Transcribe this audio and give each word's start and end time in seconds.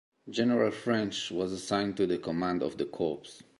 General 0.27 0.71
French 0.71 1.29
was 1.29 1.51
assigned 1.53 1.95
to 1.97 2.07
the 2.07 2.17
command 2.17 2.63
of 2.63 2.75
the 2.75 2.85
corps. 2.85 3.39